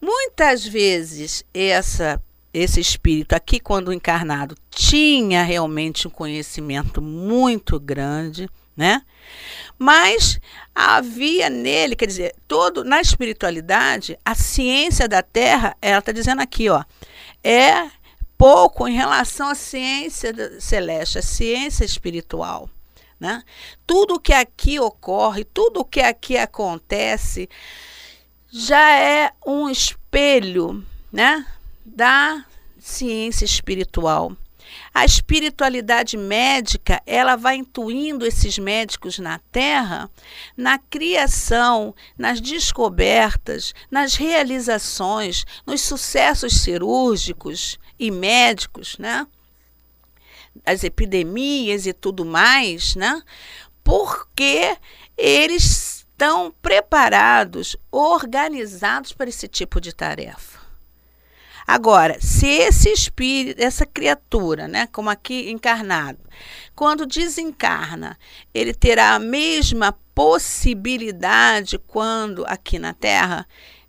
Muitas 0.00 0.64
vezes 0.64 1.44
essa 1.52 2.22
esse 2.58 2.80
espírito 2.80 3.34
aqui, 3.34 3.60
quando 3.60 3.92
encarnado, 3.92 4.56
tinha 4.70 5.42
realmente 5.42 6.08
um 6.08 6.10
conhecimento 6.10 7.02
muito 7.02 7.78
grande, 7.78 8.48
né? 8.74 9.02
Mas 9.78 10.40
havia 10.74 11.50
nele, 11.50 11.94
quer 11.94 12.06
dizer, 12.06 12.34
todo 12.48 12.82
na 12.82 12.98
espiritualidade, 12.98 14.18
a 14.24 14.34
ciência 14.34 15.06
da 15.06 15.22
Terra, 15.22 15.76
ela 15.82 15.98
está 15.98 16.12
dizendo 16.12 16.40
aqui, 16.40 16.70
ó, 16.70 16.82
é 17.44 17.90
pouco 18.38 18.88
em 18.88 18.94
relação 18.94 19.50
à 19.50 19.54
ciência 19.54 20.58
celeste, 20.58 21.18
a 21.18 21.22
ciência 21.22 21.84
espiritual. 21.84 22.70
Né? 23.20 23.42
Tudo 23.86 24.14
o 24.14 24.20
que 24.20 24.32
aqui 24.32 24.80
ocorre, 24.80 25.44
tudo 25.44 25.80
o 25.80 25.84
que 25.84 26.00
aqui 26.00 26.38
acontece, 26.38 27.50
já 28.50 28.98
é 28.98 29.30
um 29.46 29.68
espelho 29.68 30.82
né, 31.12 31.44
da 31.86 32.44
ciência 32.78 33.44
espiritual. 33.44 34.36
A 34.92 35.04
espiritualidade 35.04 36.16
médica, 36.16 37.00
ela 37.06 37.36
vai 37.36 37.56
intuindo 37.56 38.26
esses 38.26 38.58
médicos 38.58 39.18
na 39.18 39.38
Terra 39.52 40.10
na 40.56 40.78
criação, 40.78 41.94
nas 42.18 42.40
descobertas, 42.40 43.72
nas 43.88 44.14
realizações, 44.14 45.44
nos 45.64 45.82
sucessos 45.82 46.60
cirúrgicos 46.60 47.78
e 47.98 48.10
médicos, 48.10 48.98
né? 48.98 49.26
As 50.64 50.82
epidemias 50.82 51.86
e 51.86 51.92
tudo 51.92 52.24
mais, 52.24 52.96
né? 52.96 53.22
Porque 53.84 54.76
eles 55.16 56.06
estão 56.16 56.52
preparados, 56.60 57.76
organizados 57.92 59.12
para 59.12 59.28
esse 59.28 59.46
tipo 59.46 59.80
de 59.80 59.94
tarefa. 59.94 60.55
Agora, 61.66 62.16
se 62.20 62.46
esse 62.46 62.90
espírito, 62.90 63.60
essa 63.60 63.84
criatura, 63.84 64.68
né, 64.68 64.86
como 64.92 65.10
aqui 65.10 65.50
encarnado, 65.50 66.18
quando 66.74 67.06
desencarna, 67.06 68.16
ele 68.54 68.72
terá 68.72 69.14
a 69.14 69.18
mesma 69.18 69.92
possibilidade 70.14 71.78
quando 71.78 72.44
aqui 72.46 72.78
na 72.78 72.94
Terra? 72.94 73.46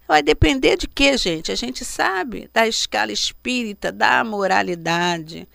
Vai 0.07 0.23
depender 0.23 0.77
de 0.77 0.87
quê, 0.87 1.17
gente? 1.17 1.51
A 1.51 1.55
gente 1.55 1.83
sabe 1.85 2.49
da 2.53 2.65
escala 2.65 3.11
espírita, 3.11 3.91
da 3.91 4.23
moralidade. 4.23 5.47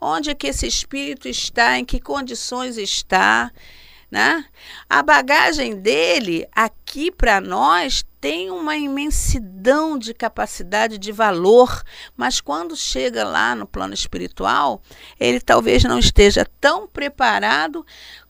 Onde 0.00 0.30
é 0.30 0.34
que 0.34 0.46
esse 0.46 0.66
espírito 0.66 1.28
está, 1.28 1.78
em 1.78 1.84
que 1.84 2.00
condições 2.00 2.78
está, 2.78 3.52
né? 4.10 4.44
A 4.88 5.02
bagagem 5.02 5.76
dele 5.76 6.46
aqui 6.52 7.10
para 7.10 7.40
nós 7.40 8.02
tem 8.20 8.50
uma 8.50 8.76
imensidão 8.76 9.96
de 9.96 10.12
capacidade 10.12 10.98
de 10.98 11.12
valor, 11.12 11.82
mas 12.16 12.40
quando 12.40 12.76
chega 12.76 13.24
lá 13.24 13.54
no 13.54 13.66
plano 13.66 13.94
espiritual, 13.94 14.82
ele 15.18 15.40
talvez 15.40 15.84
não 15.84 15.98
esteja 15.98 16.46
tão 16.60 16.86
preparado 16.86 17.84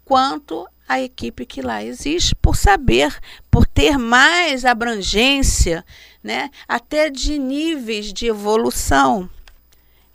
quanto 0.04 0.66
a 0.88 1.00
equipe 1.00 1.44
que 1.44 1.60
lá 1.60 1.82
existe, 1.84 2.34
por 2.34 2.56
saber, 2.56 3.18
por 3.50 3.66
ter 3.66 3.98
mais 3.98 4.64
abrangência, 4.64 5.84
né, 6.22 6.50
até 6.66 7.10
de 7.10 7.38
níveis 7.38 8.12
de 8.12 8.26
evolução. 8.26 9.28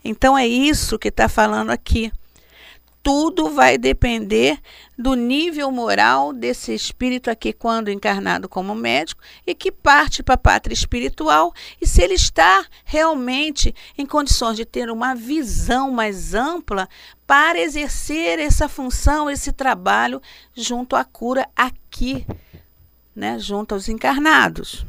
Então 0.04 0.36
é 0.36 0.46
isso 0.46 0.98
que 0.98 1.08
está 1.08 1.28
falando 1.28 1.70
aqui 1.70 2.12
tudo 3.04 3.50
vai 3.50 3.76
depender 3.76 4.58
do 4.96 5.14
nível 5.14 5.70
moral 5.70 6.32
desse 6.32 6.74
espírito 6.74 7.30
aqui, 7.30 7.52
quando 7.52 7.90
encarnado 7.90 8.48
como 8.48 8.74
médico, 8.74 9.22
e 9.46 9.54
que 9.54 9.70
parte 9.70 10.22
para 10.22 10.36
a 10.36 10.38
pátria 10.38 10.72
espiritual, 10.72 11.52
e 11.78 11.86
se 11.86 12.02
ele 12.02 12.14
está 12.14 12.64
realmente 12.82 13.74
em 13.98 14.06
condições 14.06 14.56
de 14.56 14.64
ter 14.64 14.90
uma 14.90 15.14
visão 15.14 15.90
mais 15.90 16.32
ampla 16.32 16.88
para 17.26 17.60
exercer 17.60 18.38
essa 18.38 18.70
função, 18.70 19.30
esse 19.30 19.52
trabalho 19.52 20.20
junto 20.54 20.96
à 20.96 21.04
cura 21.04 21.46
aqui, 21.54 22.26
né, 23.14 23.38
junto 23.38 23.74
aos 23.74 23.86
encarnados. 23.86 24.86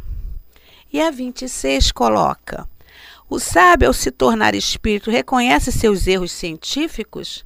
E 0.91 1.01
a 1.01 1.11
26 1.11 1.91
coloca: 1.91 2.65
o 3.29 3.39
sábio, 3.39 3.89
ao 3.89 3.93
se 3.93 4.09
tornar 4.09 4.55
espírito, 4.55 5.11
reconhece 5.11 5.69
seus 5.69 6.07
erros 6.07 6.31
científicos 6.31 7.43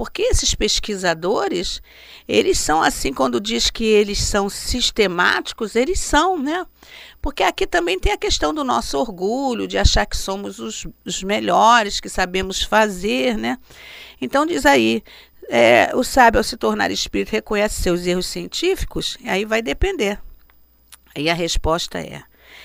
porque 0.00 0.22
esses 0.22 0.54
pesquisadores, 0.54 1.82
eles 2.26 2.58
são 2.58 2.82
assim, 2.82 3.12
quando 3.12 3.38
diz 3.38 3.68
que 3.68 3.84
eles 3.84 4.18
são 4.18 4.48
sistemáticos, 4.48 5.76
eles 5.76 6.00
são, 6.00 6.38
né? 6.38 6.66
Porque 7.20 7.42
aqui 7.42 7.66
também 7.66 8.00
tem 8.00 8.10
a 8.10 8.16
questão 8.16 8.54
do 8.54 8.64
nosso 8.64 8.96
orgulho, 8.96 9.68
de 9.68 9.76
achar 9.76 10.06
que 10.06 10.16
somos 10.16 10.58
os, 10.58 10.86
os 11.04 11.22
melhores, 11.22 12.00
que 12.00 12.08
sabemos 12.08 12.62
fazer, 12.62 13.36
né? 13.36 13.58
Então 14.22 14.46
diz 14.46 14.64
aí, 14.64 15.04
é, 15.50 15.90
o 15.94 16.02
sábio 16.02 16.38
ao 16.38 16.44
se 16.44 16.56
tornar 16.56 16.90
espírito 16.90 17.32
reconhece 17.32 17.82
seus 17.82 18.06
erros 18.06 18.24
científicos, 18.24 19.18
aí 19.26 19.44
vai 19.44 19.60
depender. 19.60 20.18
Aí 21.14 21.28
a 21.28 21.34
resposta 21.34 21.98
é: 21.98 22.22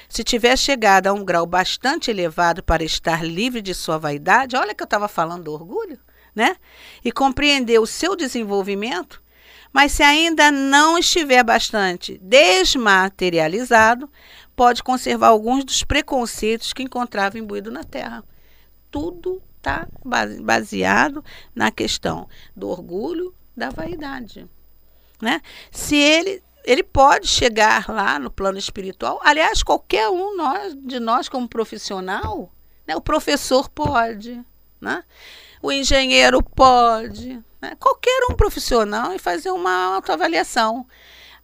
se 0.08 0.24
tiver 0.24 0.58
chegado 0.58 1.08
a 1.08 1.14
um 1.14 1.26
grau 1.26 1.46
bastante 1.46 2.10
elevado 2.10 2.64
para 2.64 2.82
estar 2.82 3.26
livre 3.26 3.62
de 3.62 3.74
sua 3.74 3.98
vaidade, 3.98 4.56
olha 4.56 4.74
que 4.74 4.82
eu 4.82 4.86
estava 4.86 5.10
falando 5.10 5.44
do 5.44 5.52
orgulho 5.52 6.00
né? 6.36 6.58
E 7.04 7.12
compreender 7.12 7.80
o 7.80 7.88
seu 7.88 8.16
desenvolvimento, 8.16 9.24
mas 9.72 9.94
se 9.94 10.04
ainda 10.04 10.52
não 10.52 10.98
estiver 10.98 11.44
bastante 11.44 12.18
desmaterializado, 12.22 14.10
pode 14.56 14.84
conservar 14.84 15.28
alguns 15.28 15.64
dos 15.64 15.84
preconceitos 15.84 16.74
que 16.74 16.84
encontrava 16.84 17.38
imbuído 17.38 17.72
na 17.72 17.84
Terra. 17.84 18.24
Tudo 18.90 19.42
está 19.58 19.88
baseado 20.40 21.24
na 21.54 21.72
questão 21.72 22.30
do 22.56 22.70
orgulho, 22.70 23.34
da 23.56 23.70
vaidade. 23.70 24.48
Né? 25.22 25.42
Se 25.72 25.96
ele 25.96 26.44
ele 26.66 26.82
pode 26.82 27.28
chegar 27.28 27.88
lá 27.88 28.18
no 28.18 28.32
plano 28.32 28.58
espiritual. 28.58 29.20
Aliás, 29.24 29.62
qualquer 29.62 30.10
um 30.10 30.36
nós, 30.36 30.76
de 30.76 31.00
nós 31.00 31.30
como 31.30 31.48
profissional, 31.48 32.52
né? 32.88 32.96
o 32.96 33.02
professor 33.02 33.70
pode, 33.70 34.44
né? 34.82 35.04
O 35.66 35.72
engenheiro 35.72 36.44
pode, 36.44 37.42
né? 37.60 37.76
qualquer 37.80 38.28
um 38.30 38.36
profissional, 38.36 39.14
e 39.14 39.20
fazer 39.20 39.50
uma 39.50 39.96
autoavaliação. 39.96 40.86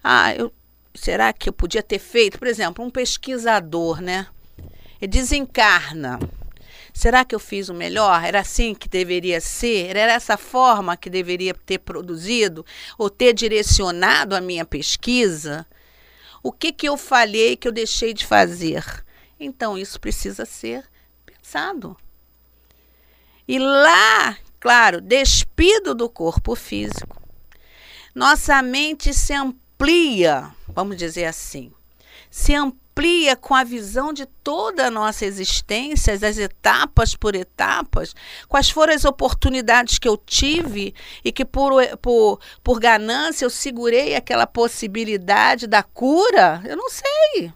Ah, 0.04 0.36
eu, 0.36 0.54
será 0.94 1.34
que 1.34 1.50
eu 1.50 1.54
podia 1.54 1.82
ter 1.82 1.98
feito, 1.98 2.38
por 2.38 2.48
exemplo, 2.48 2.86
um 2.86 2.92
pesquisador, 2.92 4.00
né? 4.00 4.28
Ele 5.02 5.12
desencarna. 5.12 6.20
Será 6.94 7.26
que 7.26 7.34
eu 7.34 7.40
fiz 7.40 7.68
o 7.70 7.74
melhor? 7.74 8.24
Era 8.24 8.42
assim 8.42 8.76
que 8.76 8.88
deveria 8.88 9.42
ser? 9.42 9.96
Era 9.96 10.14
essa 10.14 10.38
forma 10.38 10.96
que 10.96 11.10
deveria 11.10 11.56
ter 11.56 11.80
produzido 11.80 12.64
ou 13.00 13.10
ter 13.10 13.34
direcionado 13.34 14.36
a 14.36 14.42
minha 14.42 14.66
pesquisa? 14.66 15.66
O 16.44 16.52
que, 16.52 16.72
que 16.72 16.88
eu 16.88 16.96
falhei 16.96 17.58
que 17.58 17.68
eu 17.68 17.72
deixei 17.72 18.14
de 18.14 18.24
fazer? 18.24 18.86
Então, 19.40 19.76
isso 19.76 20.00
precisa 20.00 20.46
ser 20.46 20.84
pensado. 21.26 21.98
E 23.48 23.60
lá, 23.60 24.38
claro, 24.60 25.02
despido 25.02 25.94
do 25.96 26.10
corpo 26.10 26.56
físico, 26.56 27.22
nossa 28.14 28.62
mente 28.62 29.14
se 29.14 29.34
amplia, 29.34 30.50
vamos 30.68 30.98
dizer 30.98 31.26
assim, 31.26 31.72
se 32.30 32.54
amplia 32.54 33.36
com 33.36 33.56
a 33.56 33.64
visão 33.64 34.14
de 34.14 34.26
toda 34.26 34.88
a 34.88 34.92
nossa 34.92 35.26
existência, 35.26 36.14
as 36.14 36.38
etapas 36.38 37.16
por 37.16 37.36
etapas, 37.36 38.14
quais 38.48 38.70
foram 38.70 38.94
as 38.94 39.06
oportunidades 39.06 39.98
que 39.98 40.08
eu 40.08 40.18
tive 40.18 40.94
e 41.24 41.32
que 41.32 41.46
por, 41.46 41.74
por, 41.98 42.40
por 42.64 42.80
ganância 42.80 43.46
eu 43.46 43.50
segurei 43.50 44.16
aquela 44.16 44.46
possibilidade 44.46 45.68
da 45.68 45.82
cura, 45.82 46.62
eu 46.66 46.76
não 46.76 46.90
sei. 46.90 47.54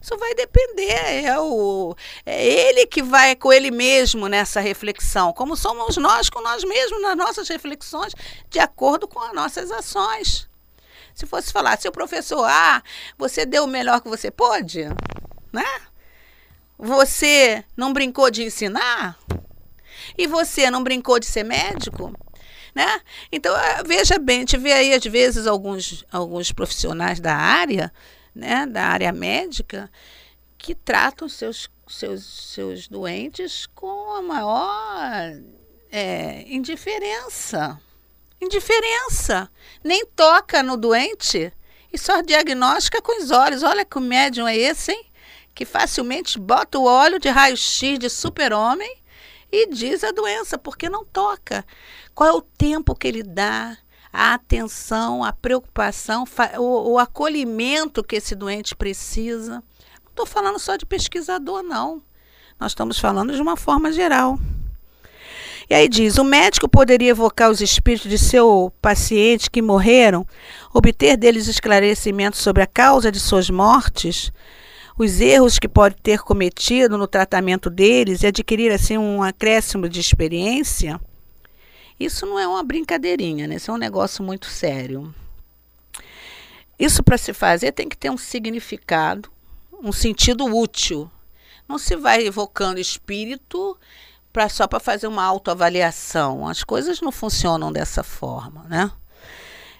Isso 0.00 0.16
vai 0.16 0.34
depender, 0.34 1.24
é, 1.26 1.38
o, 1.38 1.94
é 2.24 2.42
ele 2.42 2.86
que 2.86 3.02
vai 3.02 3.36
com 3.36 3.52
ele 3.52 3.70
mesmo 3.70 4.28
nessa 4.28 4.58
reflexão, 4.58 5.30
como 5.32 5.54
somos 5.54 5.98
nós 5.98 6.30
com 6.30 6.40
nós 6.40 6.64
mesmos 6.64 7.02
nas 7.02 7.16
nossas 7.16 7.48
reflexões, 7.48 8.14
de 8.48 8.58
acordo 8.58 9.06
com 9.06 9.20
as 9.20 9.34
nossas 9.34 9.70
ações. 9.70 10.48
Se 11.14 11.26
fosse 11.26 11.52
falar, 11.52 11.78
seu 11.78 11.92
professor, 11.92 12.44
ah, 12.48 12.82
você 13.18 13.44
deu 13.44 13.64
o 13.64 13.68
melhor 13.68 14.00
que 14.00 14.08
você 14.08 14.30
pôde, 14.30 14.84
né? 15.52 15.66
Você 16.78 17.62
não 17.76 17.92
brincou 17.92 18.30
de 18.30 18.42
ensinar? 18.42 19.18
E 20.16 20.26
você 20.26 20.70
não 20.70 20.82
brincou 20.82 21.20
de 21.20 21.26
ser 21.26 21.44
médico? 21.44 22.10
Né? 22.74 23.00
Então, 23.30 23.54
eh, 23.54 23.82
veja 23.84 24.18
bem, 24.18 24.40
gente 24.40 24.56
vê 24.56 24.72
aí 24.72 24.94
às 24.94 25.04
vezes 25.04 25.46
alguns, 25.46 26.06
alguns 26.10 26.52
profissionais 26.52 27.20
da 27.20 27.34
área 27.34 27.92
né, 28.34 28.66
da 28.66 28.84
área 28.84 29.12
médica 29.12 29.90
que 30.56 30.74
tratam 30.74 31.28
seus, 31.28 31.68
seus, 31.88 32.24
seus 32.52 32.88
doentes 32.88 33.66
com 33.66 34.12
a 34.14 34.22
maior 34.22 35.40
é, 35.90 36.44
indiferença. 36.46 37.80
Indiferença. 38.40 39.50
Nem 39.82 40.04
toca 40.06 40.62
no 40.62 40.76
doente 40.76 41.52
e 41.92 41.98
só 41.98 42.20
diagnostica 42.20 43.02
com 43.02 43.22
os 43.22 43.30
olhos. 43.30 43.62
Olha 43.62 43.84
que 43.84 43.98
médium 43.98 44.46
é 44.46 44.56
esse, 44.56 44.92
hein? 44.92 45.06
Que 45.54 45.64
facilmente 45.64 46.38
bota 46.38 46.78
o 46.78 46.84
óleo 46.84 47.18
de 47.18 47.28
raio-x 47.28 47.98
de 47.98 48.08
super-homem 48.08 49.00
e 49.50 49.66
diz 49.66 50.04
a 50.04 50.12
doença, 50.12 50.56
porque 50.56 50.88
não 50.88 51.04
toca. 51.04 51.66
Qual 52.14 52.28
é 52.28 52.32
o 52.32 52.40
tempo 52.40 52.94
que 52.94 53.08
ele 53.08 53.22
dá? 53.22 53.76
A 54.12 54.34
atenção, 54.34 55.22
a 55.22 55.32
preocupação, 55.32 56.24
o, 56.58 56.92
o 56.92 56.98
acolhimento 56.98 58.02
que 58.02 58.16
esse 58.16 58.34
doente 58.34 58.74
precisa. 58.74 59.62
Não 60.04 60.10
estou 60.10 60.26
falando 60.26 60.58
só 60.58 60.76
de 60.76 60.84
pesquisador, 60.84 61.62
não. 61.62 62.02
Nós 62.58 62.72
estamos 62.72 62.98
falando 62.98 63.34
de 63.34 63.40
uma 63.40 63.56
forma 63.56 63.92
geral. 63.92 64.38
E 65.68 65.74
aí 65.74 65.88
diz: 65.88 66.18
o 66.18 66.24
médico 66.24 66.68
poderia 66.68 67.10
evocar 67.10 67.48
os 67.48 67.60
espíritos 67.60 68.10
de 68.10 68.18
seu 68.18 68.72
paciente 68.82 69.48
que 69.48 69.62
morreram, 69.62 70.26
obter 70.74 71.16
deles 71.16 71.46
esclarecimento 71.46 72.36
sobre 72.36 72.62
a 72.62 72.66
causa 72.66 73.12
de 73.12 73.20
suas 73.20 73.48
mortes, 73.48 74.32
os 74.98 75.20
erros 75.20 75.60
que 75.60 75.68
pode 75.68 75.94
ter 76.02 76.18
cometido 76.20 76.98
no 76.98 77.06
tratamento 77.06 77.70
deles 77.70 78.22
e 78.22 78.26
adquirir 78.26 78.72
assim 78.72 78.98
um 78.98 79.22
acréscimo 79.22 79.88
de 79.88 80.00
experiência? 80.00 81.00
Isso 82.00 82.24
não 82.24 82.38
é 82.38 82.48
uma 82.48 82.64
brincadeirinha, 82.64 83.46
né? 83.46 83.56
Isso 83.56 83.70
é 83.70 83.74
um 83.74 83.76
negócio 83.76 84.24
muito 84.24 84.46
sério. 84.46 85.14
Isso 86.78 87.02
para 87.02 87.18
se 87.18 87.34
fazer 87.34 87.72
tem 87.72 87.90
que 87.90 87.96
ter 87.96 88.10
um 88.10 88.16
significado, 88.16 89.30
um 89.84 89.92
sentido 89.92 90.46
útil. 90.46 91.10
Não 91.68 91.76
se 91.76 91.94
vai 91.94 92.26
evocando 92.26 92.80
espírito 92.80 93.78
pra, 94.32 94.48
só 94.48 94.66
para 94.66 94.80
fazer 94.80 95.06
uma 95.08 95.22
autoavaliação. 95.22 96.48
As 96.48 96.64
coisas 96.64 97.02
não 97.02 97.12
funcionam 97.12 97.70
dessa 97.70 98.02
forma, 98.02 98.64
né? 98.64 98.90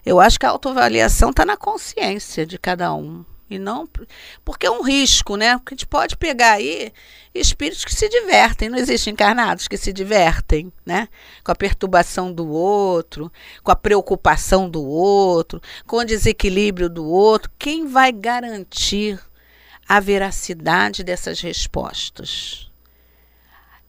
Eu 0.05 0.21
acho 0.21 0.39
que 0.39 0.45
a 0.45 0.51
autoavaliação 0.51 1.31
está 1.31 1.47
na 1.47 1.57
consciência 1.57 2.45
de 2.45 2.59
cada 2.59 2.93
um. 2.93 3.25
E 3.51 3.59
não. 3.59 3.89
Porque 4.45 4.65
é 4.65 4.71
um 4.71 4.81
risco, 4.81 5.37
né? 5.37 5.59
Porque 5.59 5.75
a 5.75 5.77
gente 5.77 5.87
pode 5.87 6.17
pegar 6.17 6.53
aí 6.53 6.93
espíritos 7.35 7.85
que 7.85 7.93
se 7.93 8.09
divertem. 8.09 8.69
Não 8.69 8.79
existem 8.79 9.13
encarnados 9.13 9.67
que 9.67 9.77
se 9.77 9.93
divertem, 9.93 10.73
né? 10.87 11.09
Com 11.43 11.51
a 11.51 11.57
perturbação 11.57 12.33
do 12.33 12.49
outro, 12.49 13.31
com 13.65 13.73
a 13.73 13.77
preocupação 13.77 14.71
do 14.71 14.85
outro, 14.85 15.61
com 15.85 15.97
o 15.97 16.05
desequilíbrio 16.05 16.89
do 16.89 17.05
outro. 17.05 17.51
Quem 17.59 17.89
vai 17.89 18.13
garantir 18.13 19.19
a 19.89 19.99
veracidade 19.99 21.03
dessas 21.03 21.41
respostas? 21.41 22.71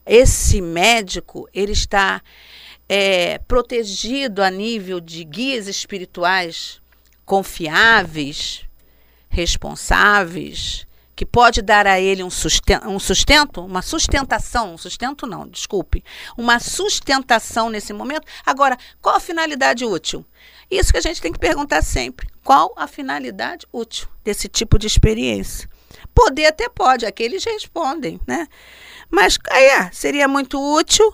Esse 0.04 0.60
médico, 0.60 1.48
ele 1.54 1.74
está 1.74 2.20
é, 2.90 3.38
protegido 3.38 4.42
a 4.42 4.50
nível 4.50 5.00
de 5.00 5.24
guias 5.24 5.68
espirituais 5.68 6.82
confiáveis, 7.24 8.66
responsáveis, 9.32 10.86
que 11.16 11.26
pode 11.26 11.62
dar 11.62 11.88
a 11.88 12.00
ele 12.00 12.24
um 12.24 12.30
sustento, 12.30 12.88
um 12.88 13.00
sustento, 13.00 13.64
uma 13.64 13.82
sustentação, 13.82 14.74
um 14.74 14.78
sustento 14.78 15.26
não, 15.26 15.48
desculpe, 15.48 16.04
uma 16.38 16.60
sustentação 16.60 17.70
nesse 17.70 17.94
momento. 17.94 18.28
Agora, 18.46 18.78
qual 19.02 19.16
a 19.16 19.20
finalidade 19.20 19.86
útil? 19.86 20.26
Isso 20.70 20.92
que 20.92 20.98
a 20.98 21.02
gente 21.02 21.22
tem 21.22 21.32
que 21.32 21.40
perguntar 21.40 21.82
sempre. 21.82 22.28
Qual 22.44 22.74
a 22.76 22.88
finalidade 22.88 23.66
útil 23.72 24.08
desse 24.24 24.48
tipo 24.48 24.78
de 24.78 24.88
experiência? 24.88 25.70
Poder 26.14 26.48
até 26.48 26.68
pode, 26.68 27.06
aqueles 27.06 27.44
respondem, 27.44 28.20
né? 28.28 28.48
Mas 29.10 29.38
é, 29.50 29.92
seria 29.92 30.28
muito 30.28 30.60
útil 30.60 31.14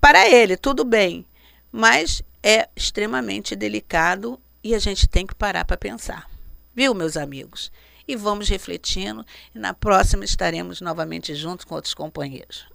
para 0.00 0.28
ele, 0.28 0.56
tudo 0.56 0.84
bem. 0.84 1.26
Mas 1.70 2.22
é 2.42 2.68
extremamente 2.76 3.56
delicado 3.56 4.40
e 4.62 4.74
a 4.74 4.78
gente 4.78 5.08
tem 5.08 5.26
que 5.26 5.34
parar 5.34 5.64
para 5.64 5.76
pensar. 5.76 6.31
Viu, 6.74 6.94
meus 6.94 7.16
amigos? 7.16 7.70
E 8.06 8.16
vamos 8.16 8.48
refletindo. 8.48 9.24
E 9.54 9.58
na 9.58 9.74
próxima 9.74 10.24
estaremos 10.24 10.80
novamente 10.80 11.34
juntos 11.34 11.64
com 11.64 11.74
outros 11.74 11.94
companheiros. 11.94 12.66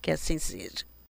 Que 0.00 0.10
assim 0.10 0.38
seja. 0.38 0.84